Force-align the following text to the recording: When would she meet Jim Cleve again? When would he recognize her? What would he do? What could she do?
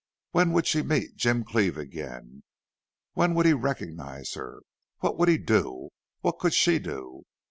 When 0.31 0.51
would 0.53 0.65
she 0.65 0.81
meet 0.81 1.15
Jim 1.15 1.43
Cleve 1.43 1.77
again? 1.77 2.41
When 3.13 3.35
would 3.35 3.45
he 3.45 3.53
recognize 3.53 4.33
her? 4.33 4.61
What 5.01 5.15
would 5.19 5.29
he 5.29 5.37
do? 5.37 5.89
What 6.21 6.39
could 6.39 6.55
she 6.55 6.79
do? 6.79 7.21